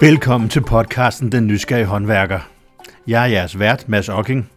[0.00, 2.38] Velkommen til podcasten Den Nysgerrige Håndværker.
[3.06, 4.50] Jeg er jeres vært, Mads Ocking.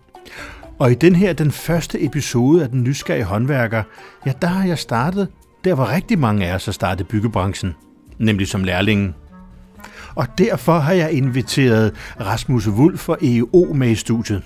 [0.80, 3.84] Og i den her, den første episode af Den Nysgerrige Håndværker,
[4.26, 5.28] ja, der har jeg startet
[5.64, 7.76] der, hvor rigtig mange af os har startet byggebranchen,
[8.18, 9.16] nemlig som lærlingen.
[10.16, 14.44] Og derfor har jeg inviteret Rasmus Wulf fra EO med i studiet.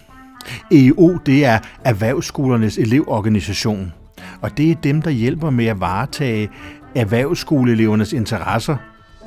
[0.71, 3.93] EO, det er Erhvervsskolernes elevorganisation,
[4.42, 6.50] og det er dem, der hjælper med at varetage
[6.96, 8.78] erhvervsskoleelevernes interesser,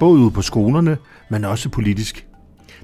[0.01, 0.97] både ude på skolerne,
[1.31, 2.27] men også politisk.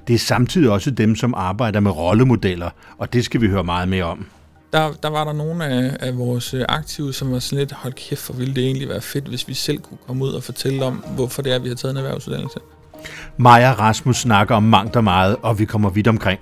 [0.07, 3.89] Det er samtidig også dem, som arbejder med rollemodeller, og det skal vi høre meget
[3.89, 4.25] mere om.
[4.73, 8.21] Der, der var der nogle af, af vores aktive, som var sådan lidt, hold kæft,
[8.21, 11.03] for ville det egentlig være fedt, hvis vi selv kunne komme ud og fortælle om,
[11.15, 12.59] hvorfor det er, vi har taget en erhvervsuddannelse.
[13.37, 16.39] Maja Rasmus snakker om mangt og meget, og vi kommer vidt omkring.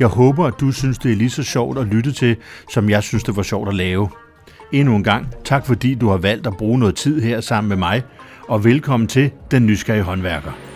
[0.00, 2.36] Jeg håber, at du synes, det er lige så sjovt at lytte til,
[2.72, 4.08] som jeg synes, det var sjovt at lave.
[4.72, 7.76] Endnu en gang, tak fordi du har valgt at bruge noget tid her sammen med
[7.76, 8.02] mig,
[8.48, 10.67] og velkommen til Den Nysgerrige Håndværker.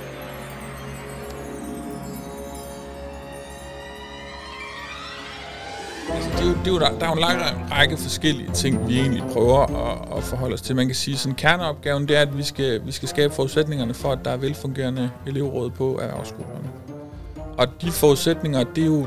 [6.65, 9.23] Det er jo, er der, der er jo en lang række forskellige ting, vi egentlig
[9.33, 10.77] prøver at, at forholde os til.
[10.77, 14.13] Man kan sige, sådan kerneopgaven det er, at vi skal, vi skal skabe forudsætningerne for,
[14.13, 16.71] at der er velfungerende elevråd på erhvervsskolerne.
[17.59, 19.07] Og de forudsætninger, det er jo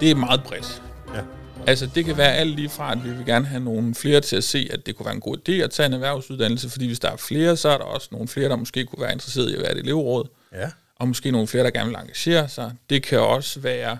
[0.00, 0.82] det er meget bredt.
[1.14, 1.20] Ja.
[1.66, 4.36] Altså, det kan være alt lige fra, at vi vil gerne have nogle flere til
[4.36, 7.00] at se, at det kunne være en god idé at tage en erhvervsuddannelse, fordi hvis
[7.00, 9.54] der er flere, så er der også nogle flere, der måske kunne være interesseret i
[9.54, 10.28] at være et elevråd.
[10.52, 10.70] Ja.
[10.96, 12.72] Og måske nogle flere, der gerne vil engagere sig.
[12.90, 13.98] Det kan også være,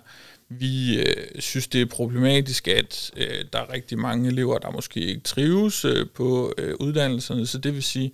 [0.49, 5.01] vi øh, synes, det er problematisk, at øh, der er rigtig mange elever, der måske
[5.01, 8.13] ikke trives øh, på øh, uddannelserne, så det vil sige,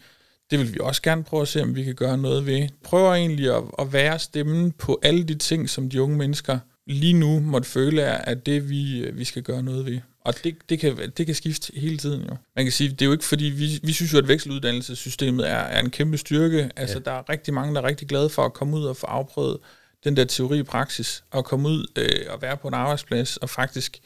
[0.50, 2.68] det vil vi også gerne prøve at se, om vi kan gøre noget ved.
[2.82, 7.12] Prøver egentlig at, at være stemmen på alle de ting, som de unge mennesker lige
[7.12, 10.00] nu måtte føle er, at det vi, øh, vi skal gøre noget ved.
[10.20, 12.36] Og det, det, kan, det kan skifte hele tiden jo.
[12.56, 15.56] Man kan sige, det er jo ikke fordi, vi, vi synes jo, at vekseluddannelsessystemet er,
[15.56, 16.70] er en kæmpe styrke.
[16.76, 17.10] Altså, ja.
[17.10, 19.58] der er rigtig mange, der er rigtig glade for at komme ud og få afprøvet
[20.04, 23.50] den der teori i praksis, og komme ud øh, og være på en arbejdsplads, og
[23.50, 24.00] faktisk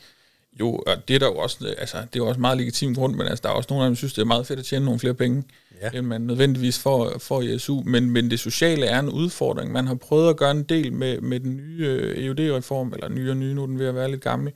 [0.61, 2.97] jo, og det er der jo også, øh, altså, det er jo også meget legitimt
[2.97, 4.59] grund, men altså, der er også nogle af dem, der synes, det er meget fedt
[4.59, 5.45] at tjene nogle flere penge,
[5.83, 5.99] ja.
[5.99, 9.73] end man nødvendigvis får, får i SU, men, men det sociale er en udfordring.
[9.73, 13.31] Man har prøvet at gøre en del med, med den nye øh, EUD-reform, eller nye
[13.31, 14.53] og nye, nu er den ved at være lidt gammel,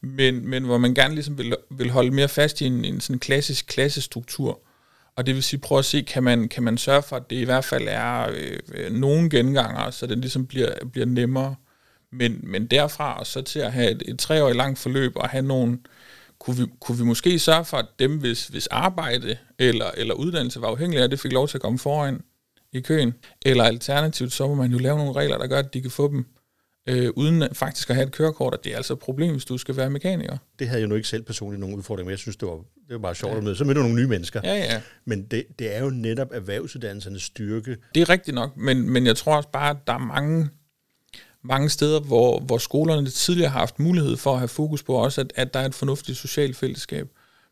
[0.00, 3.18] men, men hvor man gerne ligesom vil, vil holde mere fast i en, en sådan
[3.18, 4.60] klassisk klassestruktur,
[5.18, 7.36] og det vil sige, prøv at se, kan man, kan man sørge for, at det
[7.36, 11.54] i hvert fald er øh, øh nogle genganger, så det ligesom bliver, bliver nemmere.
[12.12, 15.42] Men, men derfra og så til at have et, et treårigt langt forløb og have
[15.42, 15.78] nogle,
[16.38, 20.60] kunne vi, kunne vi måske sørge for, at dem, hvis, hvis arbejde eller, eller uddannelse
[20.60, 22.20] var afhængig af det, fik lov til at komme foran
[22.72, 23.14] i køen.
[23.46, 26.08] Eller alternativt, så må man jo lave nogle regler, der gør, at de kan få
[26.08, 26.26] dem
[26.88, 29.58] øh, uden faktisk at have et kørekort, og det er altså et problem, hvis du
[29.58, 30.36] skal være mekaniker.
[30.58, 32.12] Det havde jeg nu ikke selv personligt nogen udfordring med.
[32.12, 33.38] Jeg synes, det var, det var bare sjovt ja.
[33.38, 33.56] at møde.
[33.56, 34.40] Så mødte du nogle nye mennesker.
[34.44, 34.80] Ja, ja.
[35.04, 37.76] Men det, det er jo netop erhvervsuddannelsernes styrke.
[37.94, 40.48] Det er rigtigt nok, men, men jeg tror også bare, at der er mange,
[41.44, 45.20] mange steder, hvor, hvor skolerne tidligere har haft mulighed for at have fokus på også,
[45.20, 47.08] at, at der er et fornuftigt socialt fællesskab.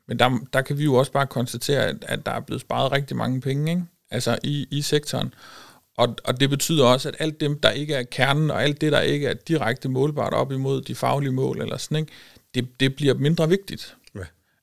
[0.08, 2.92] Men der, der kan vi jo også bare konstatere, at, at der er blevet sparet
[2.92, 3.82] rigtig mange penge ikke?
[4.10, 5.34] Altså i, i sektoren.
[5.96, 8.92] Og, og det betyder også, at alt dem, der ikke er kernen, og alt det,
[8.92, 12.12] der ikke er direkte målbart op imod de faglige mål, eller sådan, ikke,
[12.54, 13.96] det, det bliver mindre vigtigt.
[14.14, 14.20] Ja.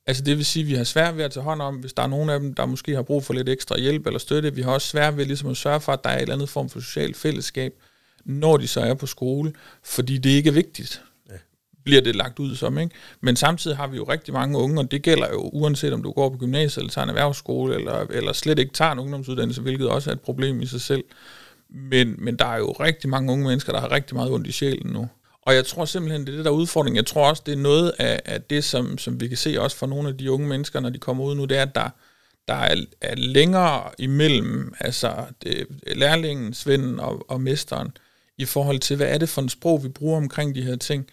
[0.08, 2.04] Altså det vil sige, at vi har svært ved at tage hånd om, hvis der
[2.04, 4.56] er nogen af dem, der måske har brug for lidt ekstra hjælp eller støtte.
[4.56, 6.50] Vi har også svært ved ligesom at sørge for, at der er et eller andet
[6.50, 7.74] form for socialt fællesskab,
[8.26, 11.04] når de så er på skole, fordi det ikke er vigtigt
[11.84, 12.78] bliver det lagt ud som.
[12.78, 12.96] Ikke?
[13.22, 16.12] Men samtidig har vi jo rigtig mange unge, og det gælder jo uanset om du
[16.12, 19.90] går på gymnasiet, eller tager en erhvervsskole, eller, eller slet ikke tager en ungdomsuddannelse, hvilket
[19.90, 21.04] også er et problem i sig selv.
[21.70, 24.52] Men, men der er jo rigtig mange unge mennesker, der har rigtig meget ondt i
[24.52, 25.08] sjælen nu.
[25.42, 26.96] Og jeg tror simpelthen, det er det der udfordring.
[26.96, 29.78] Jeg tror også, det er noget af, af det, som, som vi kan se også
[29.78, 31.90] for nogle af de unge mennesker, når de kommer ud nu, det er, at der,
[32.48, 37.98] der er, er længere imellem altså det, lærlingen, svenden og, og mesteren,
[38.38, 41.08] i forhold til, hvad er det for en sprog, vi bruger omkring de her ting.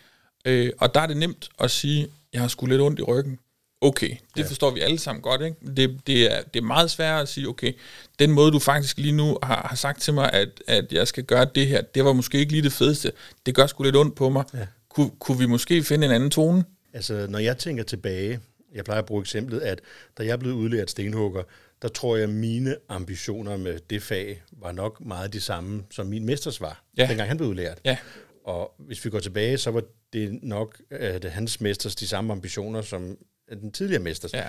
[0.44, 3.38] Øh, og der er det nemt at sige, jeg har sgu lidt ondt i ryggen.
[3.82, 4.48] Okay, det ja.
[4.48, 5.42] forstår vi alle sammen godt.
[5.42, 5.56] Ikke?
[5.76, 7.72] Det, det, er, det er meget sværere at sige, okay,
[8.18, 11.24] den måde du faktisk lige nu har, har sagt til mig, at, at jeg skal
[11.24, 13.12] gøre det her, det var måske ikke lige det fedeste.
[13.46, 14.44] Det gør sgu lidt ondt på mig.
[14.54, 14.66] Ja.
[14.88, 16.64] Kun, kunne vi måske finde en anden tone?
[16.92, 18.40] Altså, når jeg tænker tilbage,
[18.74, 19.80] jeg plejer at bruge eksemplet, at
[20.18, 21.42] da jeg blev udlært stenhugger,
[21.82, 26.06] der tror jeg, at mine ambitioner med det fag var nok meget de samme, som
[26.06, 27.06] min mesters var, ja.
[27.06, 27.78] dengang han blev udlært.
[27.84, 27.96] Ja.
[28.44, 29.82] Og hvis vi går tilbage, så var
[30.12, 33.18] det nok at hans mesters de samme ambitioner som
[33.50, 34.32] den tidligere mesters.
[34.32, 34.46] Ja.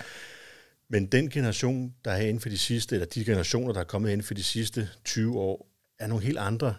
[0.90, 4.10] Men den generation, der er inden for de sidste, eller de generationer, der er kommet
[4.10, 5.68] inden for de sidste 20 år,
[6.00, 6.76] er nogle helt andre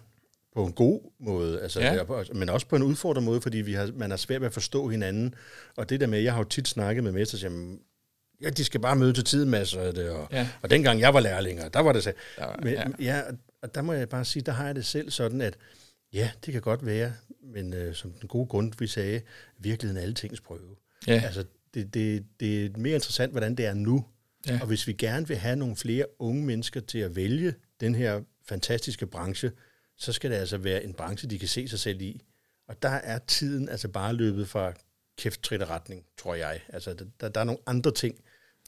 [0.55, 2.05] på en god måde, altså, ja.
[2.35, 4.89] men også på en udfordrende måde, fordi vi har, man har svært ved at forstå
[4.89, 5.35] hinanden.
[5.77, 7.81] Og det der med, jeg har jo tit snakket med mester, jamen,
[8.43, 10.49] ja, de skal bare møde til tid, masser af det, og, ja.
[10.63, 12.13] og dengang jeg var lærlinger, der var det så.
[12.39, 12.85] Der var, men, ja.
[12.99, 13.23] ja.
[13.63, 15.57] og der må jeg bare sige, der har jeg det selv sådan, at
[16.13, 17.13] ja, det kan godt være,
[17.43, 19.21] men øh, som den gode grund, vi sagde,
[19.59, 20.77] virkeligheden er altings prøve.
[21.07, 21.23] Ja.
[21.25, 21.45] Altså,
[21.75, 24.05] det, det, det er mere interessant, hvordan det er nu.
[24.47, 24.59] Ja.
[24.61, 28.23] Og hvis vi gerne vil have nogle flere unge mennesker til at vælge den her
[28.45, 29.53] fantastiske branche,
[29.97, 32.23] så skal det altså være en branche, de kan se sig selv i.
[32.69, 34.73] Og der er tiden altså bare løbet fra
[35.19, 36.61] kæft retning, tror jeg.
[36.69, 38.19] Altså, der, der er nogle andre ting,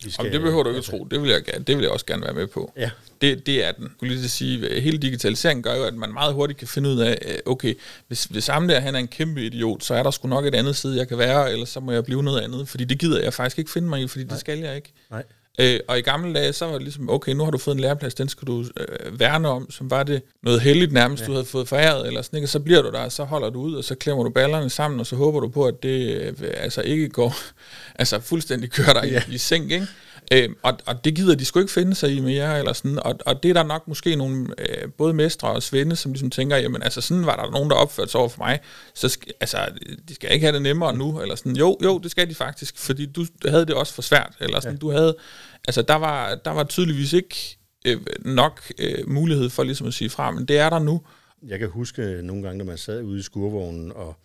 [0.04, 0.22] vi skal...
[0.22, 1.04] Jamen, det behøver du ikke altså, tro.
[1.04, 2.72] Det vil, jeg, gerne, det vil jeg også gerne være med på.
[2.76, 2.90] Ja.
[3.20, 3.84] Det, det er den.
[3.84, 6.88] Jeg kunne lige sige, at hele digitaliseringen gør jo, at man meget hurtigt kan finde
[6.88, 7.74] ud af, okay,
[8.08, 10.54] hvis, hvis ham der han er en kæmpe idiot, så er der sgu nok et
[10.54, 13.22] andet sted, jeg kan være, eller så må jeg blive noget andet, fordi det gider
[13.22, 14.30] jeg faktisk ikke finde mig i, fordi Nej.
[14.30, 14.92] det skal jeg ikke.
[15.10, 15.24] Nej.
[15.58, 17.80] Øh, og i gamle dage, så var det ligesom, okay, nu har du fået en
[17.80, 21.26] læreplads, den skal du øh, værne om, som var det noget heldigt nærmest, ja.
[21.26, 22.44] du havde fået foræret, eller sådan, ikke?
[22.44, 25.00] og så bliver du der, så holder du ud, og så klemmer du ballerne sammen,
[25.00, 27.34] og så håber du på, at det øh, altså ikke går,
[28.00, 29.22] altså fuldstændig kører dig ja.
[29.28, 29.86] i, i seng, ikke?
[30.32, 33.18] Øh, og, og det gider de sgu ikke finde sig i mere, eller sådan, og,
[33.26, 36.56] og det er der nok måske nogle, øh, både mestre og svende, som ligesom tænker,
[36.56, 38.60] jamen altså sådan var der nogen, der opførte sig over for mig,
[38.94, 39.58] så sk- altså,
[40.08, 42.78] de skal ikke have det nemmere nu, eller sådan, jo, jo, det skal de faktisk,
[42.78, 44.78] fordi du havde det også for svært, eller sådan, ja.
[44.78, 45.16] du havde,
[45.66, 50.10] altså der var, der var tydeligvis ikke øh, nok øh, mulighed for ligesom at sige
[50.10, 51.00] fra, men det er der nu.
[51.46, 54.16] Jeg kan huske nogle gange, når man sad ude i skurvognen, og,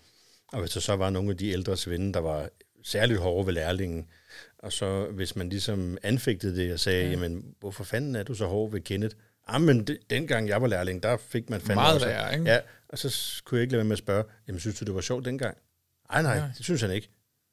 [0.54, 2.50] og hvis der så var nogle af de ældre svende, der var
[2.84, 4.06] særligt hårde ved lærlingen,
[4.64, 7.10] og så hvis man ligesom anfægtede det og sagde, ja.
[7.10, 9.16] jamen, hvorfor fanden er du så hård ved Kenneth?
[9.48, 12.08] Ah, men det, dengang jeg var lærling, der fik man fandme Meget også.
[12.08, 12.52] værre, ikke?
[12.52, 12.60] Ja,
[12.90, 15.02] og så kunne jeg ikke lade være med at spørge, jamen, synes du, det var
[15.02, 15.58] sjovt dengang?
[16.12, 16.50] Nej, nej, nej.
[16.58, 17.10] det synes han ikke.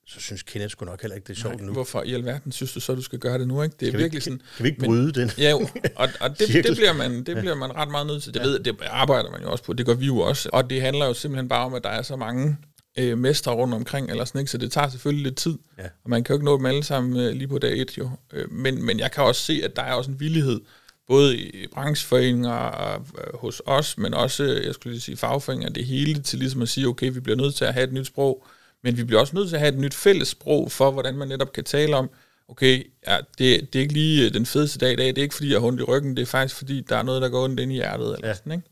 [0.09, 1.73] Så synes Kenneth sgu nok heller ikke, det er sjovt nej, nu.
[1.73, 3.77] Hvorfor i alverden synes du så, du skal gøre det nu, ikke?
[3.81, 4.41] Det er kan virkelig vi, sådan...
[4.57, 5.31] Kan vi ikke bryde men, den?
[5.39, 8.35] Ja, jo, og, og det, det, bliver man, det bliver man ret meget nødt til.
[8.35, 8.45] Det, ja.
[8.45, 10.49] ved, det arbejder man jo også på, det gør vi jo også.
[10.53, 12.57] Og det handler jo simpelthen bare om, at der er så mange
[12.99, 14.51] øh, mestre rundt omkring, eller sådan, ikke?
[14.51, 15.85] så det tager selvfølgelig lidt tid, ja.
[16.05, 18.11] og man kan jo ikke nå dem alle sammen øh, lige på dag et, jo.
[18.33, 20.61] Øh, men, men jeg kan også se, at der er også en villighed,
[21.09, 25.85] både i brancheforeninger og øh, hos os, men også, jeg skulle lige sige, fagforeninger, det
[25.85, 28.47] hele til ligesom at sige, okay, vi bliver nødt til at have et nyt sprog,
[28.83, 31.29] men vi bliver også nødt til at have et nyt fælles sprog for, hvordan man
[31.29, 32.11] netop kan tale om,
[32.49, 35.35] okay, ja, det, det er ikke lige den fedeste dag i dag, det er ikke
[35.35, 37.45] fordi, jeg har ondt i ryggen, det er faktisk fordi, der er noget, der går
[37.45, 38.35] ondt ind i hjertet, eller ja.
[38.35, 38.69] sådan, ikke?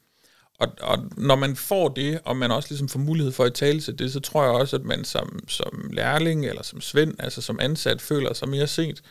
[0.59, 3.81] Og, og når man får det, og man også ligesom får mulighed for at tale
[3.81, 7.43] til det, så tror jeg også, at man som, som lærling eller som svend, altså
[7.43, 9.03] som ansat, føler sig mere set.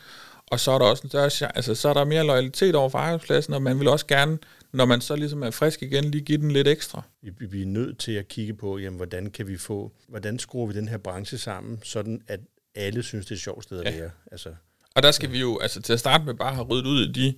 [0.46, 2.98] Og så er der også en større, altså så er der mere loyalitet over for
[2.98, 4.38] arbejdspladsen, og man vil også gerne,
[4.72, 7.02] når man så ligesom er frisk igen, lige give den lidt ekstra.
[7.22, 10.66] Vi, vi er nødt til at kigge på, jamen, hvordan kan vi få, hvordan skruer
[10.66, 12.40] vi den her branche sammen, sådan at
[12.74, 14.10] alle synes, det er et sjovt sted at være.
[14.32, 14.48] Altså,
[14.94, 17.12] og der skal vi jo, altså til at starte med, bare have ryddet ud i
[17.12, 17.34] de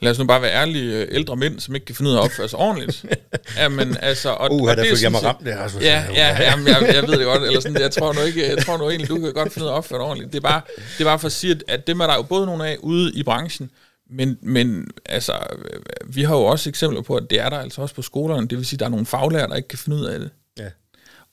[0.00, 2.20] lad os nu bare være ærlige, øh, ældre mænd, som ikke kan finde ud af
[2.20, 3.04] at opføre sig ordentligt.
[3.58, 5.82] Jamen, altså, og, uh, og der følte jeg mig ramt der, Rasmus.
[5.82, 7.42] Ja, ja, jamen, jeg, jeg, ved det godt.
[7.42, 9.68] Eller sådan, jeg tror nu ikke, jeg tror nu egentlig, du kan godt finde ud
[9.68, 10.32] af at opføre dig ordentligt.
[10.32, 12.46] Det er bare, det er bare for at sige, at dem er der jo både
[12.46, 13.70] nogle af ude i branchen,
[14.10, 15.32] men, men altså,
[16.06, 18.48] vi har jo også eksempler på, at det er der altså også på skolerne.
[18.48, 20.30] Det vil sige, at der er nogle faglærere, der ikke kan finde ud af det.
[20.58, 20.68] Ja.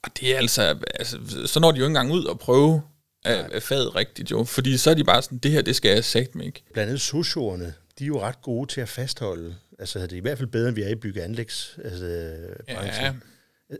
[0.03, 2.81] Og det er altså, altså så når de jo ikke engang ud og prøve
[3.25, 5.91] af, af faget rigtigt jo, fordi så er de bare sådan, det her, det skal
[5.91, 6.63] jeg sagt mig ikke.
[6.73, 9.55] Blandt andet socioerne, de er jo ret gode til at fastholde.
[9.79, 13.13] Altså, det er i hvert fald bedre, end vi er i bygge altså, ja.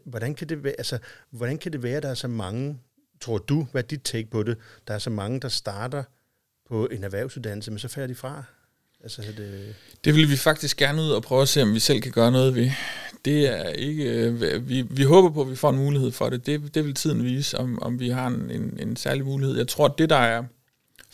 [0.05, 0.97] Hvordan kan, det være, altså,
[1.31, 2.79] hvordan kan det være, at der er så mange,
[3.21, 6.03] tror du, hvad er dit take på det, der er så mange, der starter
[6.69, 8.43] på en erhvervsuddannelse, men så falder de fra?
[9.03, 9.75] Altså, det...
[10.05, 12.31] det vil vi faktisk gerne ud og prøve at se, om vi selv kan gøre
[12.31, 12.71] noget ved.
[13.25, 14.03] Det er ikke...
[14.03, 16.45] Øh, vi, vi håber på, at vi får en mulighed for det.
[16.45, 19.57] Det, det vil tiden vise, om, om vi har en, en, en særlig mulighed.
[19.57, 20.43] Jeg tror, at det, der er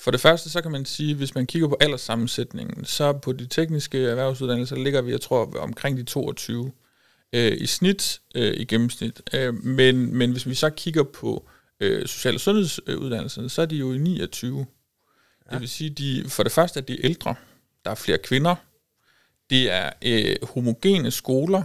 [0.07, 3.47] for det første, så kan man sige, hvis man kigger på alderssammensætningen, så på de
[3.47, 6.71] tekniske erhvervsuddannelser ligger vi, jeg tror, omkring de 22
[7.33, 9.21] øh, i snit, øh, i gennemsnit.
[9.33, 11.49] Øh, men, men hvis vi så kigger på
[11.79, 14.57] øh, social- og sundhedsuddannelserne, så er de jo i 29.
[14.59, 15.53] Ja.
[15.53, 17.35] Det vil sige, de, for det første er de ældre,
[17.85, 18.55] der er flere kvinder,
[19.49, 21.63] det er øh, homogene skoler,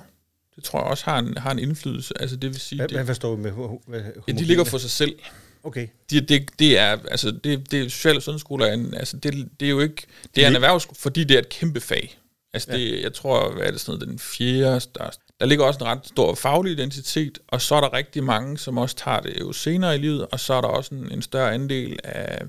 [0.56, 2.14] det tror jeg også har en, har en indflydelse.
[2.20, 4.12] Altså det vil sige, hvad, det, hvad forstår du med homogene?
[4.28, 5.18] Ja, de ligger for sig selv.
[5.64, 5.88] Okay.
[6.10, 9.70] Det, det, det er, altså, det, det sociale sundhedsskoler, er en, altså, det, det er
[9.70, 12.18] jo ikke, det er en erhvervsskole, fordi det er et kæmpe fag.
[12.54, 13.02] Altså, det, ja.
[13.02, 15.22] jeg tror, hvad er det sådan noget, den fjerde største.
[15.40, 18.78] Der ligger også en ret stor faglig identitet, og så er der rigtig mange, som
[18.78, 21.52] også tager det jo senere i livet, og så er der også en, en større
[21.52, 22.42] andel af,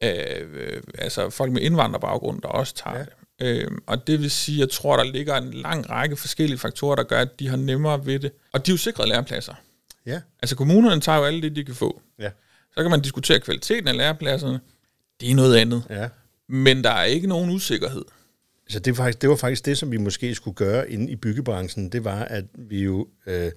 [0.00, 3.04] af øh, altså folk med indvandrerbaggrund, der også tager ja.
[3.04, 3.12] det.
[3.40, 7.02] Øhm, og det vil sige, jeg tror, der ligger en lang række forskellige faktorer, der
[7.02, 8.32] gør, at de har nemmere ved det.
[8.52, 9.54] Og de er jo sikret lærepladser.
[10.06, 10.20] Ja.
[10.42, 12.02] Altså kommunerne tager jo alle det, de kan få.
[12.18, 12.30] Ja.
[12.74, 14.60] Så kan man diskutere kvaliteten af lærepladserne.
[15.20, 15.82] Det er noget andet.
[15.90, 16.08] Ja.
[16.48, 18.04] Men der er ikke nogen usikkerhed.
[18.68, 21.16] Så det, var faktisk, det var faktisk det, som vi måske skulle gøre inde i
[21.16, 21.88] byggebranchen.
[21.88, 23.50] Det var, at vi jo øh,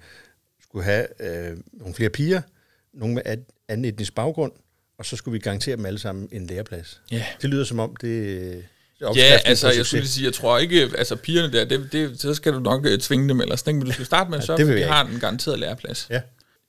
[0.62, 2.42] skulle have øh, nogle flere piger,
[2.94, 3.22] nogle med
[3.68, 4.52] anden etnisk baggrund,
[4.98, 7.00] og så skulle vi garantere dem alle sammen en læreplads.
[7.10, 7.24] Ja.
[7.42, 8.64] Det lyder som om, det...
[9.00, 12.52] Ja, altså jeg skulle sige, jeg tror ikke, altså pigerne der, det, det, så skal
[12.52, 14.72] du nok uh, tvinge dem eller sådan, men du skal starte med at sørge for,
[14.72, 16.06] at de har en garanteret læreplads.
[16.10, 16.20] Ja.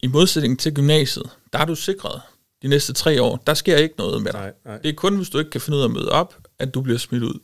[0.04, 2.22] I modsætning til gymnasiet, der er du sikret
[2.62, 3.44] de næste tre år.
[3.48, 4.42] Der sker ikke noget med dig.
[4.42, 4.78] Nej, nej.
[4.78, 6.82] Det er kun, hvis du ikke kan finde ud af at møde op, at du
[6.82, 7.40] bliver smidt ud.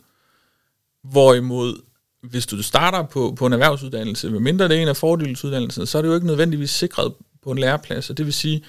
[1.04, 1.82] Hvorimod,
[2.22, 5.98] hvis du starter på, på en erhvervsuddannelse, med mindre det er en af fordelsuddannelserne, så
[5.98, 8.10] er det jo ikke nødvendigvis sikret på en læreplads.
[8.10, 8.64] Og det vil sige,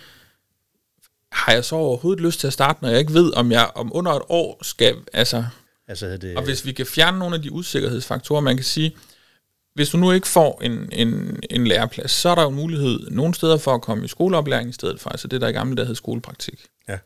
[1.33, 3.97] har jeg så overhovedet lyst til at starte, når jeg ikke ved, om jeg om
[3.97, 5.45] under et år skal, altså,
[5.89, 8.97] Altså, det, og hvis vi kan fjerne nogle af de usikkerhedsfaktorer, man kan sige,
[9.75, 13.35] hvis du nu ikke får en, en, en læreplads, så er der jo mulighed nogle
[13.35, 15.85] steder for at komme i skoleoplæring i stedet for, altså det der i gamle der
[15.85, 16.67] hed skolepraktik.
[16.89, 16.99] Ja.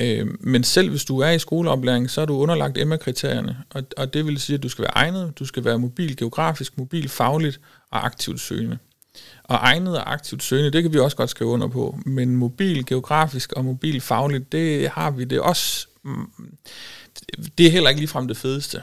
[0.00, 4.14] Øh, men selv hvis du er i skoleoplæring, så er du underlagt Emma-kriterierne, og, og
[4.14, 7.60] det vil sige, at du skal være egnet, du skal være mobil geografisk, mobil fagligt
[7.90, 8.78] og aktivt søgende.
[9.44, 12.86] Og egnet og aktivt søgende, det kan vi også godt skrive under på, men mobil
[12.86, 15.86] geografisk og mobil fagligt, det har vi det også...
[17.58, 18.82] Det er heller ikke ligefrem det fedeste.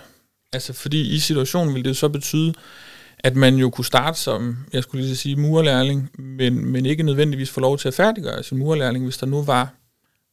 [0.54, 2.54] Altså, fordi i situationen vil det så betyde,
[3.20, 7.50] at man jo kunne starte som, jeg skulle lige sige, murerlærling, men, men ikke nødvendigvis
[7.50, 9.74] få lov til at færdiggøre sin murerlærling, hvis der nu var,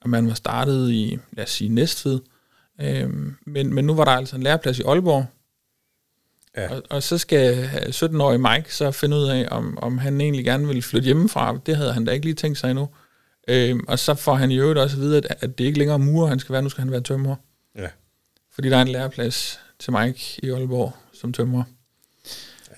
[0.02, 2.20] at man var startet i, lad os sige, Næstved.
[2.80, 5.26] Øhm, men, men nu var der altså en læreplads i Aalborg,
[6.56, 6.74] Ja.
[6.74, 10.66] og, og så skal 17-årige Mike så finde ud af, om, om han egentlig gerne
[10.68, 11.58] vil flytte hjemmefra.
[11.66, 12.88] Det havde han da ikke lige tænkt sig endnu.
[13.48, 15.94] Øhm, og så får han i øvrigt også at vide, at, at det ikke længere
[15.94, 17.36] er murer, han skal være, nu skal han være tømrer.
[17.78, 17.88] Ja.
[18.54, 21.62] Fordi der er en læreplads til Mike i Aalborg som tømrer.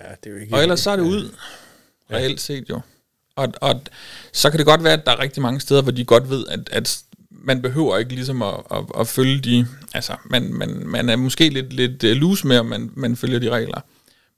[0.00, 0.54] Ja, det er jo ikke...
[0.54, 1.34] Og ellers så er det ud,
[2.12, 2.80] reelt set jo.
[3.36, 3.82] Og, og
[4.32, 6.46] så kan det godt være, at der er rigtig mange steder, hvor de godt ved,
[6.48, 9.66] at, at man behøver ikke ligesom at, at, at følge de...
[9.94, 13.38] Altså, man, man, man er måske lidt, lidt øh, loose med, om man, man følger
[13.38, 13.80] de regler.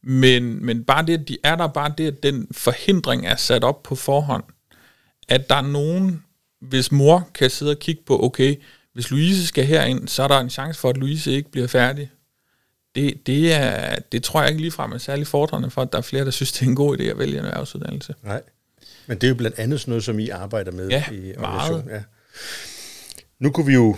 [0.02, 3.64] Men, men bare det, at de er der, bare det, at den forhindring er sat
[3.64, 4.45] op på forhånd,
[5.29, 6.25] at der er nogen,
[6.61, 8.57] hvis mor kan sidde og kigge på, okay,
[8.93, 12.11] hvis Louise skal herind, så er der en chance for, at Louise ikke bliver færdig.
[12.94, 16.02] Det, det, er, det tror jeg ikke ligefrem er særlig fordrende for, at der er
[16.02, 18.14] flere, der synes, det er en god idé at vælge en erhvervsuddannelse.
[18.23, 18.42] Nej.
[19.06, 21.37] Men det er jo blandt andet sådan noget, som I arbejder med Ja, i meget.
[21.38, 21.88] organisation.
[21.90, 22.02] Ja.
[23.38, 23.97] Nu kunne vi jo,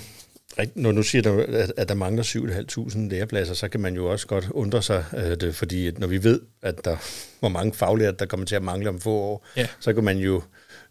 [0.75, 4.49] når nu siger der, at, der mangler 7.500 lærepladser, så kan man jo også godt
[4.50, 6.96] undre sig, at, det, fordi at når vi ved, at der
[7.40, 9.66] hvor mange faglærte, der kommer til at mangle om få år, Ja.
[9.80, 10.42] så kan man jo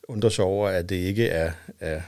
[0.07, 2.01] undre sig over, at det ikke er, er,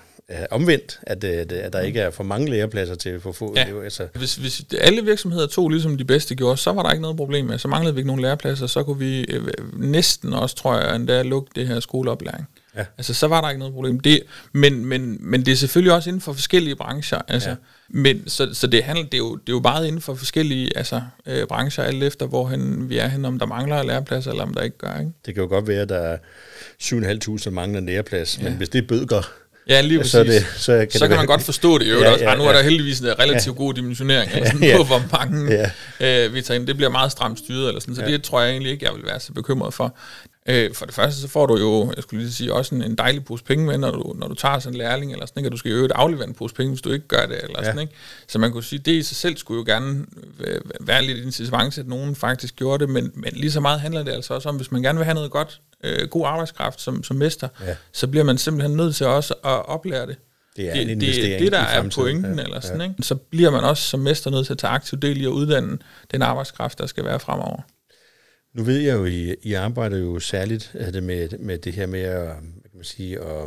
[0.51, 3.63] omvendt, at, at, at der ikke er for mange lærepladser til for få Ja.
[3.65, 3.83] elever.
[3.83, 7.17] Altså, Hvis, hvis alle virksomheder tog ligesom de bedste gjorde, så var der ikke noget
[7.17, 7.57] problem med.
[7.57, 9.43] Så manglede vi ikke nogen lærepladser, så kunne vi øh,
[9.77, 12.47] næsten også, tror jeg, endda lukke det her skoleoplæring.
[12.77, 12.85] Ja.
[12.97, 13.99] Altså, så var der ikke noget problem.
[13.99, 14.21] Det,
[14.53, 17.21] men, men, men det er selvfølgelig også inden for forskellige brancher.
[17.27, 17.55] Altså, Ja.
[17.89, 20.77] men, så så det, handler, det, er jo, det er jo meget inden for forskellige
[20.77, 24.43] altså, øh, brancher, alt efter hvor hen vi er hen, om der mangler lærepladser, eller
[24.43, 24.99] om der ikke gør.
[24.99, 25.11] Ikke?
[25.25, 26.17] det kan jo godt være, at der er
[26.83, 28.43] 7.500 mangler læreplads, ja.
[28.43, 29.31] men hvis det bødger,
[29.69, 30.11] Ja, lige præcis.
[30.11, 31.89] så, det, så kan så det kan man godt forstå det.
[31.89, 32.23] Jo, Ja, ja, også.
[32.23, 32.57] ja, Ja, nu er ja.
[32.57, 34.77] der heldigvis en relativt god dimensionering eller sådan, Ja.
[34.77, 35.51] på, hvor mange
[35.99, 36.25] Ja.
[36.25, 36.67] øh, vi tager ind.
[36.67, 38.07] Det bliver meget stramt styret, eller sådan, så Ja.
[38.11, 39.97] det tror jeg egentlig ikke, jeg vil være så bekymret for.
[40.49, 42.95] Øh, for det første, så får du jo, jeg skulle lige sige, også en, en
[42.95, 45.47] dejlig pose penge med, når du, når du tager sådan en lærling, eller sådan, ikke?
[45.47, 47.59] og du skal jo øvrigt aflevere en pose penge, hvis du ikke gør det, eller
[47.59, 47.65] Ja.
[47.65, 47.93] sådan, ikke?
[48.27, 50.05] Så man kunne sige, det i sig selv skulle jo gerne
[50.79, 54.11] være lidt incitament at nogen faktisk gjorde det, men, men lige så meget handler det
[54.11, 57.15] altså også om, hvis man gerne vil have noget godt, øh, god arbejdskraft som, som
[57.17, 57.75] mester, Ja.
[57.91, 60.15] så bliver man simpelthen nødt til også at oplære det
[60.57, 62.87] Det er det, en det, det, der er pointen, Ja, eller sådan, ja.
[62.87, 63.03] ikke?
[63.03, 65.77] så bliver man også som mester nødt til at tage aktiv del i at uddanne
[66.11, 67.61] den arbejdskraft, der skal være fremover.
[68.53, 72.01] Nu ved jeg jo, I, I arbejder jo særligt det med, med det her med
[72.01, 73.45] at, kan man sige, at,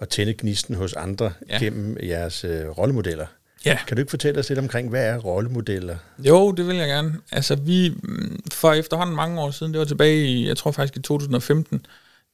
[0.00, 1.58] at tænde gnisten hos andre ja.
[1.58, 3.26] Gennem jeres øh, rollemodeller.
[3.64, 3.78] Ja.
[3.86, 5.96] Kan du ikke fortælle os lidt omkring, hvad er rollemodeller?
[6.18, 7.14] Jo, det vil jeg gerne.
[7.32, 10.96] Altså vi, mm, for efterhånden mange år siden, det var tilbage i, jeg tror faktisk
[10.96, 11.86] i 2015,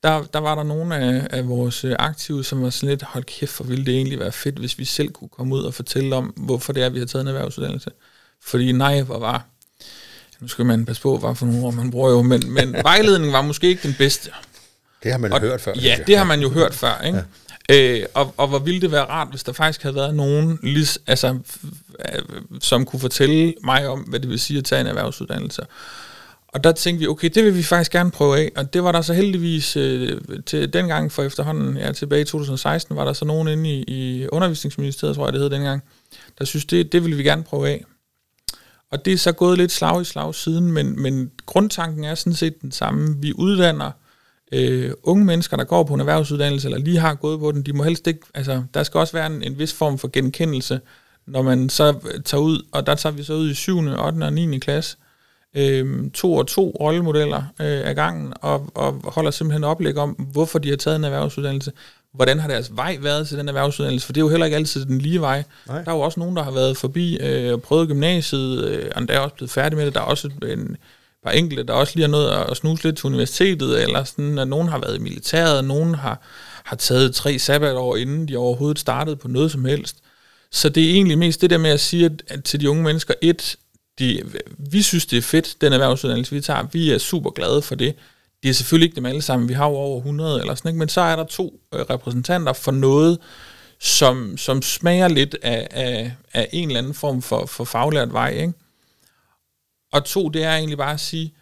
[0.02, 3.25] der, der var der nogle af, af vores øh, aktive, som var sådan lidt, hold
[3.25, 6.16] kæft, hvor ville det egentlig være fedt, hvis vi selv kunne komme ud og fortælle
[6.16, 7.90] om, hvorfor det er, vi har taget en erhvervsuddannelse.
[8.42, 9.47] Fordi nej, hvor var,
[10.45, 13.33] nu skal man passe på, hvad for nogle ord man bruger jo, men, men vejledningen
[13.33, 14.31] var måske ikke den bedste.
[15.03, 15.73] Det har man jo hørt før.
[15.83, 17.19] Ja, det har man jo hørt før, ikke?
[17.69, 18.01] Ja.
[18.01, 20.99] Øh, og, og hvor ville det være rart, hvis der faktisk havde været nogen, lis,
[21.07, 21.39] altså,
[21.99, 22.23] øh,
[22.61, 25.63] som kunne fortælle mig om, hvad det vil sige at tage en erhvervsuddannelse.
[26.49, 28.53] Og der tænkte vi, okay, det vil vi faktisk gerne prøve af.
[28.57, 32.97] Og det var der så heldigvis øh, til dengang for efterhånden, ja, tilbage i 2016,
[32.97, 35.83] var der så nogen inde i, i undervisningsministeriet, tror jeg det hed dengang,
[36.39, 37.85] der synes, det, det ville vi gerne prøve af.
[38.91, 42.35] Og det er så gået lidt slag i slag siden, men, men grundtanken er sådan
[42.35, 43.17] set den samme.
[43.21, 43.91] Vi uddanner
[44.53, 47.73] øh, unge mennesker, der går på en erhvervsuddannelse, eller lige har gået på den, de
[47.73, 50.81] må helst ikke, altså der skal også være en, en vis form for genkendelse,
[51.26, 53.99] når man så øh, tager ud, og der tager vi så ud i 7., 8.
[53.99, 54.59] og 9.
[54.59, 54.97] klasse,
[55.55, 60.59] øh, to og to rollemodeller øh, af gangen, og, og holder simpelthen oplæg om, hvorfor
[60.59, 61.73] de har taget en erhvervsuddannelse,
[62.14, 64.85] hvordan har deres vej været til den erhvervsuddannelse, for det er jo heller ikke altid
[64.85, 65.44] den lige vej.
[65.66, 65.83] Nej.
[65.83, 69.09] Der er jo også nogen, der har været forbi øh, og prøvet gymnasiet, øh, og
[69.09, 69.94] der er også blevet færdig med det.
[69.94, 70.76] Der er også en
[71.25, 74.49] par enkelte, der også lige har nået at snuse lidt til universitetet, eller sådan, at
[74.49, 76.21] nogen har været i militæret, og nogen har,
[76.64, 79.97] har taget tre sabbatår, inden de overhovedet startede på noget som helst.
[80.50, 82.83] Så det er egentlig mest det der med at sige at, at til de unge
[82.83, 83.56] mennesker, et,
[83.99, 84.23] de,
[84.59, 86.66] vi synes, det er fedt, den erhvervsuddannelse, vi tager.
[86.73, 87.94] Vi er super glade for det.
[88.45, 89.49] Det er selvfølgelig ikke dem alle sammen.
[89.49, 90.79] Vi har jo over 100 eller sådan, ikke?
[90.79, 93.19] men så er der to øh, repræsentanter for noget,
[93.81, 98.31] som, som smager lidt af, af, af en eller anden form for, for faglært vej.
[98.31, 98.53] Ikke?
[99.93, 101.35] Og to, det er egentlig bare at sige,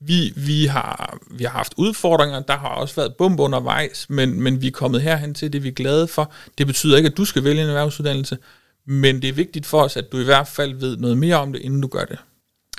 [0.00, 4.62] vi, vi, har, vi har haft udfordringer, der har også været bump undervejs, men, men
[4.62, 6.32] vi er kommet herhen til det, vi er glade for.
[6.58, 8.38] Det betyder ikke, at du skal vælge en erhvervsuddannelse,
[8.86, 11.52] men det er vigtigt for os, at du i hvert fald ved noget mere om
[11.52, 12.18] det, inden du gør det.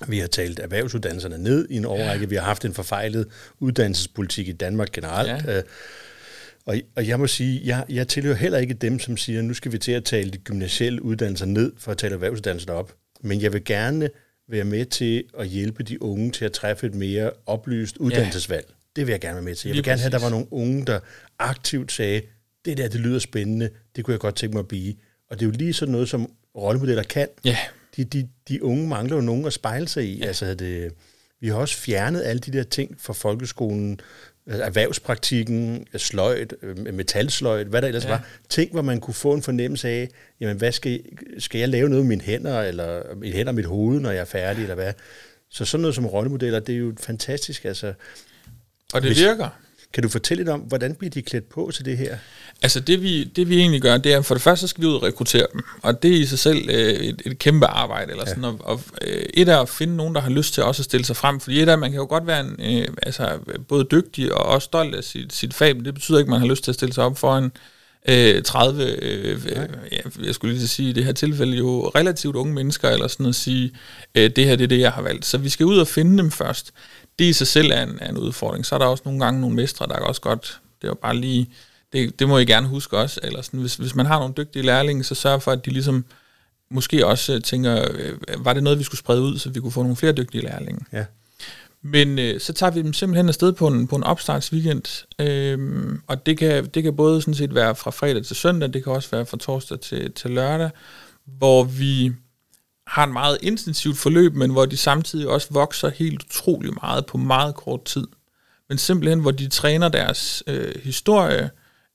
[0.07, 2.23] Vi har talt erhvervsuddannelserne ned i en årrække.
[2.23, 2.29] Ja.
[2.29, 3.27] Vi har haft en forfejlet
[3.59, 5.45] uddannelsespolitik i Danmark generelt.
[5.45, 5.57] Ja.
[5.57, 5.63] Øh,
[6.65, 9.71] og, og jeg må sige, jeg, jeg tilhører heller ikke dem, som siger, nu skal
[9.71, 12.93] vi til at tale de gymnasielle uddannelser ned for at tale erhvervsuddannelser op.
[13.21, 14.09] Men jeg vil gerne
[14.49, 18.65] være med til at hjælpe de unge til at træffe et mere oplyst uddannelsesvalg.
[18.69, 18.73] Ja.
[18.95, 19.67] Det vil jeg gerne være med til.
[19.67, 20.99] Jeg vil Lige gerne have, at der var nogle unge, der
[21.39, 22.21] aktivt sagde,
[22.65, 24.93] det der, det lyder spændende, det kunne jeg godt tænke mig at blive.
[25.29, 27.27] Og det er jo lige sådan noget, som rollemodeller kan.
[27.45, 27.57] Ja.
[27.97, 30.17] De, de, de unge mangler jo nogen at spejle sig i.
[30.17, 30.25] Ja.
[30.25, 30.91] Altså, det,
[31.39, 33.99] vi har også fjernet alle de der ting fra folkeskolen,
[34.47, 36.53] erhvervspraktikken, sløjt,
[36.93, 38.09] metalsløjt, hvad der ellers ja.
[38.09, 38.27] var.
[38.49, 40.09] Ting, hvor man kunne få en fornemmelse af,
[40.39, 41.01] jamen, hvad skal,
[41.39, 44.21] skal jeg lave noget med mine hænder, eller mine hænder og mit hoved, når jeg
[44.21, 44.93] er færdig, eller hvad?
[45.49, 47.65] Så sådan noget som rollemodeller, det er jo fantastisk.
[47.65, 47.93] Altså,
[48.93, 49.49] og det hvis, virker.
[49.95, 52.17] Kan du fortælle lidt om, hvordan bliver de klædt på til det her?
[52.61, 54.93] Altså det vi, det vi egentlig gør, det er, for det første skal vi ud
[54.93, 58.25] og rekruttere dem, og det er i sig selv øh, et, et kæmpe arbejde, eller
[58.25, 58.49] sådan, ja.
[58.49, 61.05] og, og øh, et er at finde nogen, der har lyst til også at stille
[61.05, 64.33] sig frem, fordi et er, man kan jo godt være en, øh, altså, både dygtig
[64.33, 66.63] og også stolt af sit, sit fag, men det betyder ikke, at man har lyst
[66.63, 67.51] til at stille sig op for en
[68.09, 69.65] øh, 30, øh, ja,
[70.23, 73.35] jeg skulle lige sige, i det her tilfælde jo relativt unge mennesker, eller sådan at
[73.35, 73.71] sige,
[74.15, 75.25] øh, det her det er det, jeg har valgt.
[75.25, 76.71] Så vi skal ud og finde dem først.
[77.19, 78.65] Det i sig selv er en, er en udfordring.
[78.65, 81.15] Så er der også nogle gange nogle mestre, der er også godt, det var bare
[81.15, 81.49] lige
[81.93, 83.19] det, det må I gerne huske også.
[83.23, 86.05] Eller sådan, hvis, hvis man har nogle dygtige lærlinge, så sørg for, at de ligesom
[86.69, 89.71] måske også øh, tænker, øh, var det noget, vi skulle sprede ud, så vi kunne
[89.71, 90.85] få nogle flere dygtige lærlinge.
[90.93, 91.05] Ja.
[91.81, 96.25] Men øh, så tager vi dem simpelthen afsted på en, på en opstartsweekend, øhm, og
[96.25, 99.09] det kan, det kan både sådan set være fra fredag til søndag, det kan også
[99.11, 100.69] være fra torsdag til, til lørdag,
[101.25, 102.11] hvor vi
[102.87, 107.17] har en meget intensivt forløb, men hvor de samtidig også vokser helt utrolig meget på
[107.17, 108.07] meget kort tid.
[108.69, 111.49] Men simpelthen, hvor de træner deres øh, historie,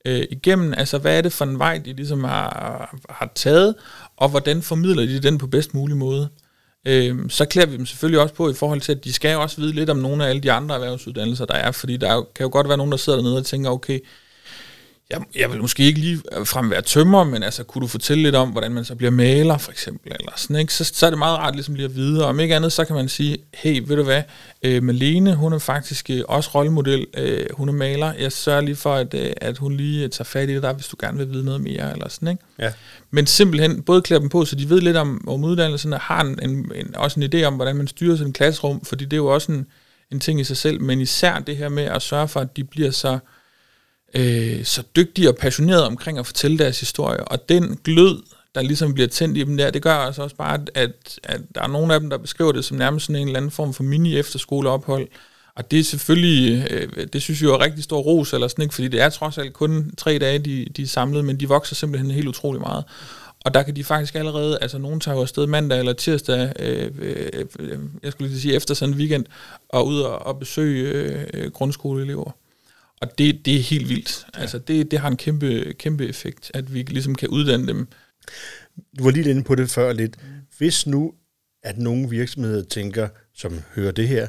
[0.05, 3.75] øh, igennem, altså hvad er det for en vej, de ligesom har, har taget,
[4.17, 6.29] og hvordan formidler de den på bedst mulig måde.
[6.87, 9.61] Øh, så klæder vi dem selvfølgelig også på i forhold til, at de skal også
[9.61, 12.51] vide lidt om nogle af alle de andre erhvervsuddannelser, der er, fordi der kan jo
[12.53, 14.01] godt være nogen, der sidder dernede og tænker, okay,
[15.11, 18.35] jeg, jeg vil måske ikke lige frem være tømmer, men altså, kunne du fortælle lidt
[18.35, 20.75] om, hvordan man så bliver maler, for eksempel, eller sådan, ikke?
[20.75, 22.85] Så, så er det meget rart ligesom lige at vide, og om ikke andet, så
[22.85, 24.23] kan man sige, hey, ved du hvad,
[24.63, 28.77] øh, Malene, hun er faktisk øh, også rollemodel, øh, hun er maler, jeg sørger lige
[28.77, 31.31] for, at, øh, at hun lige tager fat i det der, hvis du gerne vil
[31.31, 32.45] vide noget mere, eller sådan, ikke?
[32.59, 32.73] Ja.
[33.11, 36.39] Men simpelthen både klæder dem på, så de ved lidt om, om uddannelserne, har en,
[36.43, 39.17] en, en, også en idé om, hvordan man styrer sådan en klasserum, fordi det er
[39.17, 39.67] jo også en,
[40.13, 42.65] en ting i sig selv, men især det her med at sørge for, at de
[42.65, 43.19] bliver så
[44.15, 47.25] øh, så dygtige og passionerede omkring at fortælle deres historie.
[47.25, 48.23] Og den glød,
[48.55, 51.63] der ligesom bliver tændt i dem der, det gør altså også bare, at, at der
[51.63, 53.83] er nogle af dem, der beskriver det som nærmest sådan en eller anden form for
[53.83, 55.09] mini-efterskoleophold.
[55.55, 58.75] Og det er selvfølgelig, øh, det synes jeg er rigtig stor ros, eller sådan, ikke?
[58.75, 61.75] fordi det er trods alt kun tre dage, de, de er samlet, men de vokser
[61.75, 62.85] simpelthen helt utrolig meget.
[63.45, 66.91] Og der kan de faktisk allerede, altså nogen tager jo afsted mandag eller tirsdag, øh,
[66.99, 69.27] øh, øh jeg skulle lige sige efter sådan en weekend,
[69.69, 72.31] og ud og, og besøge øh, øh grundskoleelever.
[73.01, 74.27] Og det, det er helt vildt.
[74.35, 77.89] Altså det, det har en kæmpe, kæmpe effekt, at vi ligesom kan uddanne dem.
[78.99, 80.17] Du var lige inde på det før lidt.
[80.59, 81.15] Hvis nu,
[81.63, 84.29] at nogle virksomheder tænker, som hører det her,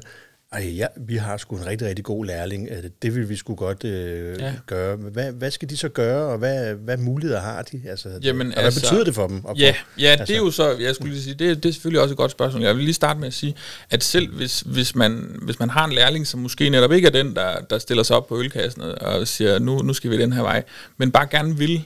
[0.54, 2.70] ej, ja, vi har sgu en rigtig, rigtig god lærling.
[3.02, 4.54] Det vil vi sgu godt øh, ja.
[4.66, 4.96] gøre.
[4.96, 7.82] Hvad, hvad skal de så gøre, og hvad, hvad muligheder har de?
[7.90, 9.46] Altså, Jamen, og hvad altså, betyder det for dem?
[9.46, 10.26] Og ja, ja altså.
[10.26, 12.32] det er jo så, jeg skulle lige sige, det, det er selvfølgelig også et godt
[12.32, 12.64] spørgsmål.
[12.64, 13.56] Jeg vil lige starte med at sige,
[13.90, 17.12] at selv hvis, hvis, man, hvis man har en lærling, som måske netop ikke er
[17.12, 20.34] den, der, der stiller sig op på ølkassen og siger, nu, nu skal vi den
[20.34, 20.64] her vej,
[20.98, 21.86] men bare gerne vil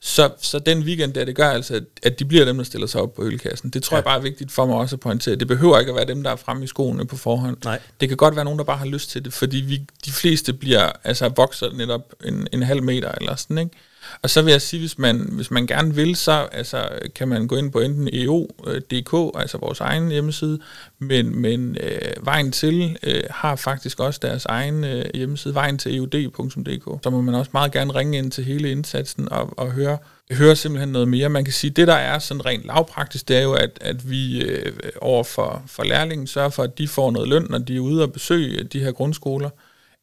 [0.00, 3.00] så, så den weekend der, det gør altså, at de bliver dem, der stiller sig
[3.00, 3.70] op på ølkassen.
[3.70, 3.98] Det tror ja.
[3.98, 5.36] jeg bare er vigtigt for mig også at pointere.
[5.36, 7.56] Det behøver ikke at være dem, der er fremme i skoene på forhånd.
[7.64, 7.80] Nej.
[8.00, 10.52] Det kan godt være nogen, der bare har lyst til det, fordi vi, de fleste
[10.52, 13.70] bliver, altså vokser netop en, en halv meter eller sådan, ikke?
[14.22, 17.46] Og så vil jeg sige, hvis man, hvis man gerne vil, så altså, kan man
[17.46, 20.58] gå ind på enten EO.dk, øh, altså vores egen hjemmeside,
[20.98, 25.96] men, men øh, Vejen til øh, har faktisk også deres egen øh, hjemmeside, vejen til
[25.96, 27.02] eud.dk.
[27.02, 29.98] Så må man også meget gerne ringe ind til hele indsatsen og, og høre,
[30.32, 31.28] høre simpelthen noget mere.
[31.28, 34.42] Man kan sige, det der er sådan rent lavpraktisk, det er jo, at, at vi
[34.42, 37.80] øh, over for, for lærlingen sørger for, at de får noget løn, når de er
[37.80, 39.50] ude og besøge de her grundskoler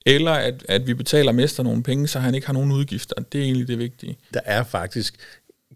[0.05, 3.15] eller at, at vi betaler mester nogle penge, så han ikke har nogen udgifter.
[3.31, 4.17] Det er egentlig det vigtige.
[4.33, 5.15] Der er faktisk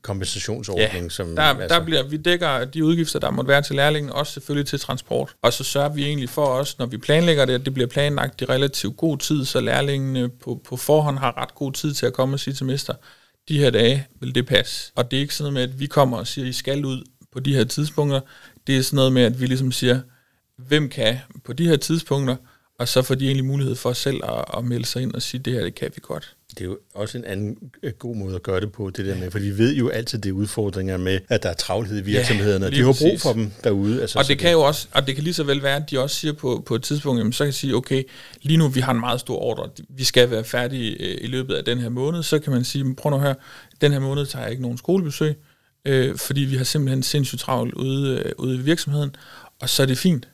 [0.01, 1.35] kompensationsordning, ja, som...
[1.35, 1.67] Der, altså...
[1.67, 5.35] der bliver, vi dækker de udgifter, der måtte være til lærlingen, også selvfølgelig til transport.
[5.41, 8.41] Og så sørger vi egentlig for os, når vi planlægger det, at det bliver planlagt
[8.41, 12.13] i relativt god tid, så lærlingene på, på forhånd har ret god tid til at
[12.13, 12.93] komme og sige til mester,
[13.47, 14.91] de her dage vil det passe.
[14.95, 17.03] Og det er ikke sådan noget med, at vi kommer og siger, I skal ud
[17.33, 18.19] på de her tidspunkter.
[18.67, 19.99] Det er sådan noget med, at vi ligesom siger,
[20.57, 22.35] hvem kan på de her tidspunkter,
[22.79, 25.41] og så får de egentlig mulighed for selv at, at melde sig ind og sige,
[25.41, 26.35] det her, det kan vi godt.
[26.49, 29.15] Det er jo også en anden øh, god måde at gøre det på, det der
[29.15, 32.01] med, for de ved jo altid, det er udfordringer med, at der er travlhed i
[32.01, 34.01] virksomhederne, ja, de har brug for dem derude.
[34.01, 35.99] Altså, og det kan jo også, og det kan lige så vel være, at de
[35.99, 38.03] også siger på, på et tidspunkt, jamen, så kan sige, okay,
[38.41, 41.55] lige nu vi har en meget stor ordre, vi skal være færdige øh, i løbet
[41.55, 43.33] af den her måned, så kan man sige, prøv nu her,
[43.81, 45.35] den her måned tager jeg ikke nogen skolebesøg,
[45.85, 49.15] øh, fordi vi har simpelthen sindssygt travlt ude, øh, ude i virksomheden,
[49.61, 50.27] og så er det fint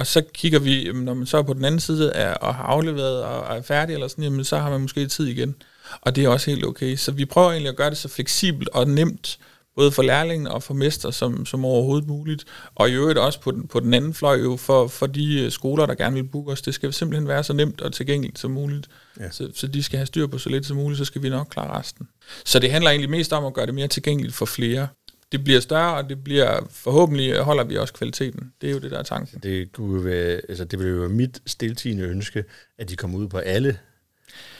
[0.00, 2.64] og så kigger vi, når man så er på den anden side af, og har
[2.64, 5.54] afleveret og er færdig, eller sådan, jamen, så har man måske tid igen.
[6.00, 6.96] Og det er også helt okay.
[6.96, 9.38] Så vi prøver egentlig at gøre det så fleksibelt og nemt,
[9.76, 12.44] både for lærlingen og for mester som, som overhovedet muligt.
[12.74, 15.50] Og i øvrigt også på den, på den anden fløj jo for, for de øh,
[15.50, 16.62] skoler, der gerne vil booke os.
[16.62, 18.88] Det skal simpelthen være så nemt og tilgængeligt som muligt.
[19.20, 19.30] Ja.
[19.30, 21.46] Så, så de skal have styr på så lidt som muligt, så skal vi nok
[21.50, 22.08] klare resten.
[22.44, 24.88] Så det handler egentlig mest om at gøre det mere tilgængeligt for flere
[25.32, 28.52] det bliver større, og det bliver forhåbentlig holder vi også kvaliteten.
[28.60, 29.40] Det er jo det, der er tanken.
[29.42, 32.44] Det, kunne være, altså det vil jo være mit stiltigende ønske,
[32.78, 33.78] at de kommer ud på alle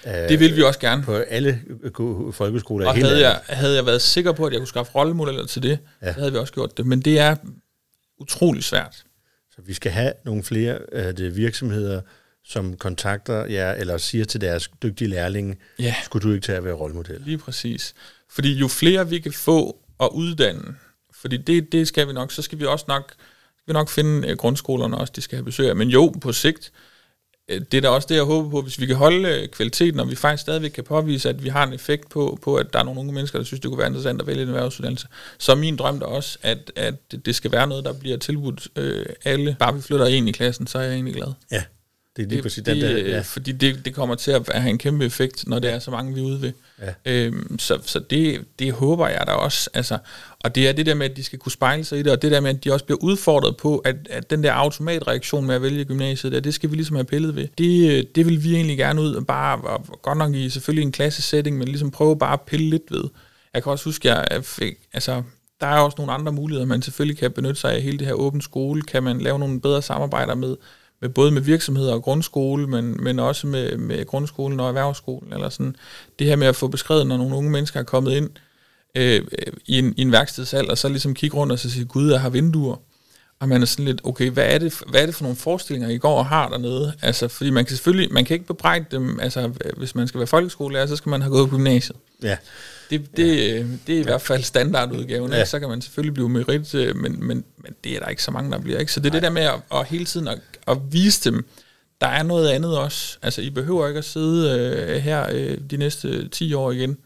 [0.05, 1.03] det vil vi også gerne.
[1.03, 1.63] På alle
[2.33, 2.87] folkeskoler.
[2.87, 5.79] Og havde jeg, havde jeg været sikker på, at jeg kunne skaffe rollemodeller til det,
[6.03, 6.13] ja.
[6.13, 6.87] så havde vi også gjort det.
[6.87, 7.37] Men det er
[8.19, 9.05] utrolig svært.
[9.51, 12.01] Så vi skal have nogle flere uh, det virksomheder,
[12.45, 15.95] som kontakter jer, eller siger til deres dygtige lærlinge, ja.
[16.05, 17.21] skulle du ikke tage at være rollemodel?
[17.21, 17.95] Lige præcis.
[18.31, 20.77] Fordi jo flere vi kan få at uddanne,
[21.21, 23.13] fordi det, det skal vi nok, så skal vi også nok,
[23.57, 25.77] skal vi nok finde øh, grundskolerne også, de skal have besøg af.
[25.77, 26.73] Men jo, på sigt,
[27.49, 30.01] øh, det er da også det, jeg håber på, hvis vi kan holde øh, kvaliteten,
[30.01, 32.79] og vi faktisk stadigvæk kan påvise, at vi har en effekt på, på, at der
[32.79, 35.07] er nogle unge mennesker, der synes, det kunne være interessant at vælge en erhvervsuddannelse.
[35.39, 38.69] Så er min drøm da også, at, at det skal være noget, der bliver tilbudt
[38.77, 39.57] øh, alle.
[39.59, 41.33] Bare vi flytter ind i klassen, så er jeg egentlig glad.
[41.53, 41.63] Ja,
[42.21, 42.97] det er lige det, præcis den der.
[42.97, 43.21] Ja.
[43.21, 46.15] Fordi det, det kommer til at have en kæmpe effekt, når det er så mange,
[46.15, 46.53] vi er ude ved.
[46.81, 46.93] Ja.
[47.05, 49.71] Øhm, så så det, det håber jeg da også.
[49.75, 49.99] Altså,
[50.41, 52.23] og det er det der med, at de skal kunne spejle sig i det, og
[52.23, 55.55] det der med, at de også bliver udfordret på, at, at den der automatreaktion med
[55.55, 57.49] at vælge gymnasiet, der, det skal vi ligesom have pillet ved.
[57.59, 60.93] Det, det vil vi egentlig gerne ud, og bare, og godt nok i selvfølgelig en
[60.93, 63.05] klassesætning, men ligesom prøve bare at pille lidt ved.
[63.55, 65.23] Jeg kan også huske, at jeg fik, altså,
[65.61, 68.15] der er også nogle andre muligheder, man selvfølgelig kan benytte sig af hele det her
[68.15, 68.83] åbent skole.
[68.83, 70.57] Kan man lave nogle bedre samarbejder med
[71.01, 75.33] med både med virksomheder og grundskole, men, men også med, med grundskolen og erhvervsskolen.
[75.33, 75.77] Eller sådan.
[76.19, 78.31] Det her med at få beskrevet, når nogle unge mennesker er kommet ind
[78.95, 79.23] øh,
[79.67, 82.21] i, en, i en værkstedshal, og så ligesom kigge rundt og så sige, gud, jeg
[82.21, 82.77] har vinduer.
[83.41, 85.89] Og man er sådan lidt, okay, hvad er det, hvad er det for nogle forestillinger,
[85.89, 86.93] I går og har dernede?
[87.03, 90.27] Altså, fordi man kan selvfølgelig, man kan ikke bebrejde dem, altså, hvis man skal være
[90.27, 91.97] folkeskolelærer, så skal man have gået på gymnasiet.
[92.23, 92.37] Ja.
[92.91, 93.65] Det, det, ja.
[93.87, 95.33] det er i hvert fald standardudgaven.
[95.33, 95.45] Ja.
[95.45, 98.31] Så kan man selvfølgelig blive merit, øh, men, men, men det er der ikke så
[98.31, 98.79] mange, der bliver.
[98.79, 98.93] Ikke?
[98.93, 99.21] Så det er Nej.
[99.21, 100.39] det der med at, at hele tiden at,
[100.71, 101.47] at vise dem,
[102.01, 103.19] der er noget andet også.
[103.23, 106.97] Altså, I behøver ikke at sidde øh, her øh, de næste 10 år igen.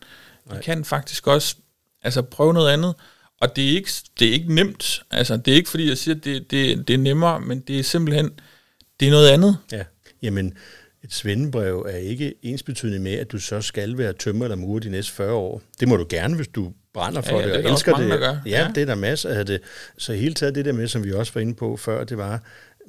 [0.47, 0.59] Nej.
[0.59, 1.57] I kan faktisk også
[2.03, 2.95] altså, prøve noget andet.
[3.41, 5.03] Og det er ikke, det er ikke nemt.
[5.11, 7.79] Altså, det er ikke fordi, jeg siger, at det, det, det er nemmere, men det
[7.79, 8.31] er simpelthen,
[9.01, 9.57] det er noget andet.
[9.73, 9.85] Ja,
[10.23, 10.55] jamen,
[11.05, 14.91] et svendebrev er ikke ensbetydende med, at du så skal være tømmer eller murer de
[14.91, 15.63] næste 40 år.
[15.81, 18.21] Det må du gerne, hvis du brænder for ja, ja, det, og elsker mange, det.
[18.21, 19.61] Ja, ja, det er der masser af det.
[19.99, 22.43] Så hele taget det der med, som vi også var inde på før, det var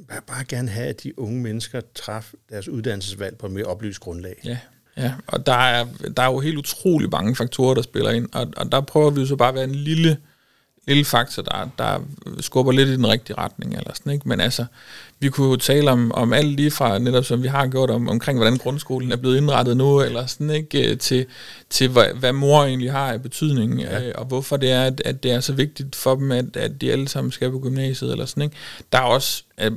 [0.10, 4.00] bare, bare gerne have, at de unge mennesker træffer deres uddannelsesvalg på et mere oplyst
[4.00, 4.42] grundlag.
[4.44, 4.58] Ja,
[4.98, 5.14] ja.
[5.28, 5.86] og der er,
[6.18, 9.20] der er jo helt utrolig mange faktorer, der spiller ind, og, og der prøver vi
[9.20, 10.18] jo så bare at være en lille
[10.88, 12.00] lille faktor, der, der
[12.40, 13.74] skubber lidt i den rigtige retning.
[13.74, 14.30] Eller sådan, ikke?
[14.30, 14.66] Men altså,
[15.20, 18.10] vi kunne jo tale om, om alt lige fra, netop som vi har gjort, om,
[18.10, 20.96] omkring hvordan grundskolen er blevet indrettet nu, eller sådan, ikke?
[20.96, 21.26] til,
[21.70, 24.08] til hvad, hvad mor egentlig har af betydning, ja.
[24.08, 26.82] øh, og hvorfor det er, at, at det er så vigtigt for dem, at, at
[26.82, 28.12] de alle sammen skal på gymnasiet.
[28.12, 28.56] Eller sådan, ikke?
[28.92, 29.44] Der er også...
[29.62, 29.72] Øh,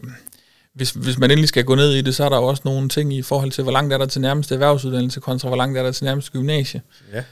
[0.78, 3.14] hvis, hvis man endelig skal gå ned i det, så er der også nogle ting
[3.14, 5.92] i forhold til, hvor langt er der til nærmeste erhvervsuddannelse, kontra hvor langt er der
[5.92, 6.82] til nærmeste gymnasie.
[7.12, 7.22] Ja.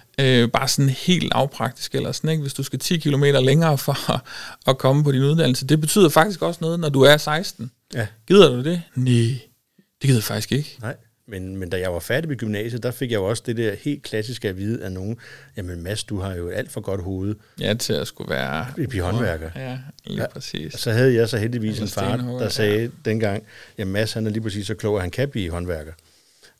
[0.42, 2.40] Øh, bare sådan helt lavpraktisk, eller sådan, ikke?
[2.40, 4.20] hvis du skal 10 km længere for at,
[4.66, 5.66] at komme på din uddannelse.
[5.66, 7.70] Det betyder faktisk også noget, når du er 16.
[7.94, 8.06] Ja.
[8.28, 8.82] Gider du det?
[8.94, 9.38] Nej,
[10.00, 10.78] det gider jeg faktisk ikke.
[10.82, 10.96] Nej.
[11.28, 13.74] Men, men da jeg var færdig med gymnasiet, der fik jeg jo også det der
[13.74, 15.18] helt klassiske at vide af nogen,
[15.56, 17.34] jamen Mads, du har jo alt for godt hoved.
[17.60, 18.66] Ja, til at skulle være...
[18.88, 19.50] Blive håndværker.
[19.56, 20.74] Ja, lige ja, præcis.
[20.74, 22.88] Og så havde jeg så heldigvis en far, der sagde ja.
[23.04, 23.42] dengang,
[23.78, 25.92] jamen Mads, han er lige præcis så klog, at han kan blive håndværker.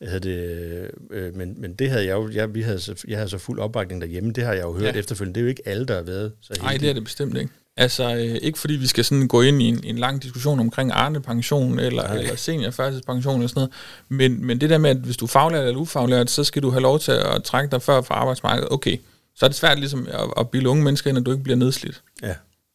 [0.03, 3.39] Havde det, øh, men, men det havde jeg jo, jeg, vi havde, jeg havde så
[3.39, 4.99] fuld opbakning derhjemme, det har jeg jo hørt ja.
[4.99, 5.35] efterfølgende.
[5.35, 7.51] Det er jo ikke alle, der har været så Nej, det er det bestemt ikke.
[7.79, 10.93] Altså, øh, ikke fordi vi skal sådan gå ind i en, en lang diskussion omkring
[10.93, 13.73] Arne-pension eller, eller seniorførtidspension eller sådan noget,
[14.09, 16.71] men, men det der med, at hvis du er faglært eller ufaglært, så skal du
[16.71, 18.73] have lov til at trække dig før fra arbejdsmarkedet.
[18.73, 18.97] Okay,
[19.37, 21.57] så er det svært ligesom at, at bilde unge mennesker ind, at du ikke bliver
[21.57, 22.03] nedslidt.
[22.23, 22.35] Ja.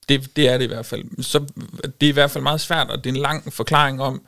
[0.10, 1.24] Det, det er det i hvert fald.
[1.24, 1.40] Så
[2.02, 4.22] det er i hvert fald meget svært, og det er en lang forklaring om,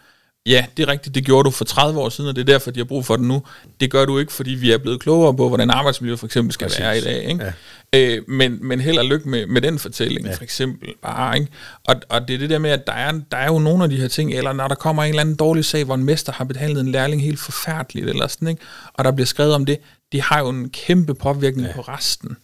[0.46, 1.16] Ja, det er rigtigt.
[1.16, 3.16] Det gjorde du for 30 år siden, og det er derfor, de har brug for
[3.16, 3.44] det nu.
[3.80, 6.68] Det gør du ikke, fordi vi er blevet klogere på, hvordan arbejdsmiljøet for eksempel skal
[6.68, 6.80] Præcis.
[6.80, 7.24] være i dag.
[7.24, 7.46] Ikke?
[7.94, 8.16] Ja.
[8.16, 10.34] Øh, men, men held og lykke med, med den fortælling, ja.
[10.34, 10.90] for eksempel.
[11.02, 11.52] Bare, ikke?
[11.88, 13.90] Og, og det er det der med, at der er, der er jo nogle af
[13.90, 16.32] de her ting, eller når der kommer en eller anden dårlig sag, hvor en mester
[16.32, 18.62] har behandlet en lærling helt forfærdeligt, eller sådan, ikke?
[18.94, 19.78] og der bliver skrevet om det,
[20.12, 21.74] det har jo en kæmpe påvirkning ja.
[21.74, 22.38] på resten.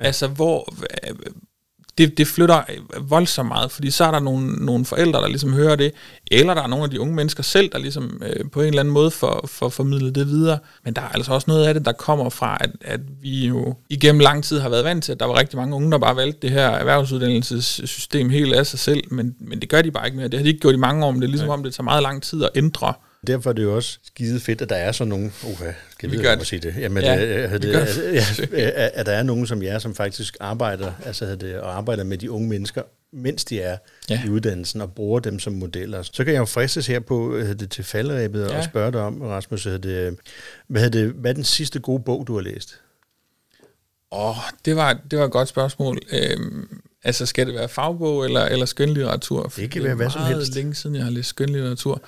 [0.00, 0.74] Altså, hvor,
[1.98, 2.62] det, det flytter
[3.00, 5.92] voldsomt meget, fordi så er der nogle, nogle forældre, der ligesom hører det,
[6.30, 8.80] eller der er nogle af de unge mennesker selv, der ligesom øh, på en eller
[8.80, 10.58] anden måde får, for formidlet det videre.
[10.84, 13.74] Men der er altså også noget af det, der kommer fra, at, at vi jo
[13.90, 16.16] igennem lang tid har været vant til, at der var rigtig mange unge, der bare
[16.16, 20.16] valgte det her erhvervsuddannelsessystem helt af sig selv, men, men det gør de bare ikke
[20.16, 20.28] mere.
[20.28, 21.52] Det har de ikke gjort i mange år, men det er ligesom ja.
[21.52, 22.94] om, det tager meget lang tid at ændre
[23.26, 25.32] Derfor er det jo også skide fedt, at der er sådan nogle...
[25.44, 26.74] Uha, skal vi vide, at sige det?
[26.78, 30.92] Jamen, ja, det, det, det, at, at der er nogen som jer, som faktisk arbejder,
[31.04, 33.78] altså det, og arbejder med de unge mennesker, mens de er
[34.10, 34.22] ja.
[34.26, 36.02] i uddannelsen, og bruger dem som modeller.
[36.02, 38.58] Så kan jeg jo fristes her på det, til faldrebet ja.
[38.58, 40.18] og spørge dig om, Rasmus, det,
[40.66, 42.80] hvad, det, hvad er den sidste gode bog, du har læst?
[44.12, 45.98] Åh, oh, det, var, det var et godt spørgsmål.
[46.12, 49.48] Øhm, Altså, skal det være fagbog eller, eller skønlitteratur?
[49.48, 50.54] For det kan være hvad som helst.
[50.54, 52.02] Længe siden, jeg har læst skønlitteratur.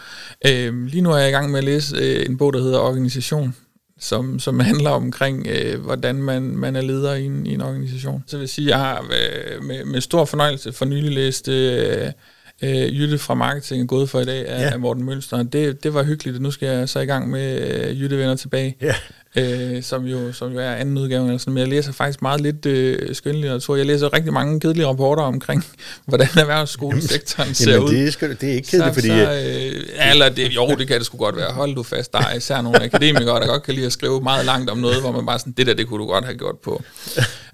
[0.46, 2.78] Øh, lige nu er jeg i gang med at læse øh, en bog, der hedder
[2.78, 3.56] Organisation,
[3.98, 8.24] som, som handler omkring, øh, hvordan man, man er leder i en, i en organisation.
[8.26, 11.48] Så vil jeg sige, at jeg har øh, med, med stor fornøjelse for nylig læst
[11.48, 12.12] øh,
[12.62, 14.70] øh, Jytte fra Marketing gået for i dag af, ja.
[14.70, 15.42] af Morten Mølster.
[15.42, 18.36] Det, det var hyggeligt, og nu skal jeg så i gang med øh, Jytte vender
[18.36, 18.76] tilbage.
[18.80, 18.94] Ja
[19.36, 21.26] øh, som, jo, som jo er anden udgave.
[21.26, 21.54] Eller sådan.
[21.54, 23.76] Men jeg læser faktisk meget lidt øh, skønlitteratur.
[23.76, 25.64] Jeg læser rigtig mange kedelige rapporter omkring,
[26.06, 27.92] hvordan erhvervsskolesektoren ser jamen, ud.
[27.92, 29.08] Det er, det er ikke kedeligt, fordi...
[29.08, 31.52] Så, øh, eller det, jo, det kan det sgu godt være.
[31.52, 34.46] Hold du fast, der er især nogle akademikere, der godt kan lide at skrive meget
[34.46, 36.58] langt om noget, hvor man bare sådan, det der, det kunne du godt have gjort
[36.64, 36.82] på.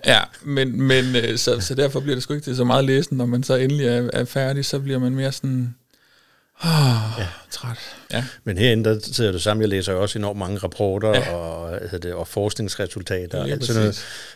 [0.06, 3.16] Ja, men, men øh, så, så derfor bliver det sgu ikke til så meget læsen,
[3.16, 5.74] når man så endelig er, er færdig, så bliver man mere sådan
[6.64, 7.26] Oh, ja.
[7.50, 7.76] træt.
[8.12, 8.24] Ja.
[8.44, 11.34] Men herinde, der sidder du sammen, jeg læser jo også enormt mange rapporter ja.
[11.34, 13.82] og, det, og forskningsresultater og alt sådan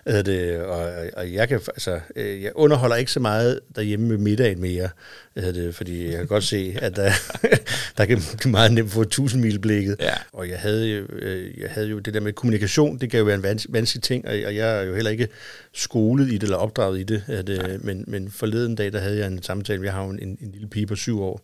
[0.07, 0.27] noget.
[0.27, 4.61] Det, og, og jeg, kan, altså, øh, jeg underholder ikke så meget derhjemme med middagen
[4.61, 4.89] mere,
[5.37, 7.11] det, fordi jeg kan godt se, at der,
[7.99, 9.97] der kan meget nemt få tusindmilblikket.
[10.01, 10.15] Ja.
[10.33, 13.25] Og jeg havde, jo, øh, jeg havde jo det der med kommunikation, det kan jo
[13.25, 15.29] være en vanskelig ting, og jeg er jo heller ikke
[15.73, 17.25] skolet i det eller opdraget i det.
[17.47, 20.51] det men, men forleden dag, der havde jeg en samtale, jeg har jo en, en
[20.53, 21.43] lille pige på syv år,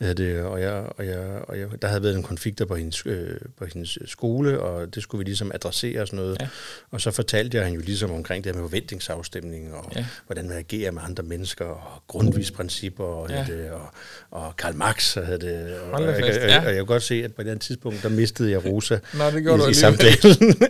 [0.00, 3.02] det, og, jeg, og, jeg, og jeg, der havde været en konflikt der på hendes,
[3.06, 6.36] øh, på hendes skole, og det skulle vi ligesom adressere og sådan noget.
[6.40, 6.48] Ja.
[6.90, 10.06] Og så fortalte jeg hende jo ligesom omkring det her med forventningsafstemning, og ja.
[10.26, 13.44] hvordan man agerer med andre mennesker, og grundvisprincipper, og, ja.
[13.48, 13.86] det, og,
[14.30, 15.16] og Karl Marx.
[15.16, 18.02] Og, det, og, og, jeg, og, og jeg kunne godt se, at på den tidspunkt,
[18.02, 20.62] der mistede jeg Rosa Nå, det gjorde i, du i samtalen.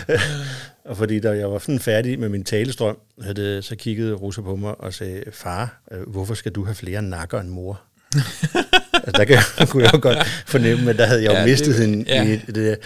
[0.90, 4.56] og fordi da jeg var sådan færdig med min talestrøm, havde, så kiggede Rosa på
[4.56, 7.80] mig og sagde, far, øh, hvorfor skal du have flere nakker end mor?
[8.14, 11.76] Altså, der kan, kunne jeg jo godt fornemme, at der havde jeg jo ja, mistet
[11.76, 12.24] det, hende ja.
[12.24, 12.76] i det der.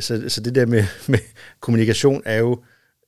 [0.00, 1.18] Så, så det der med, med
[1.60, 2.58] kommunikation er jo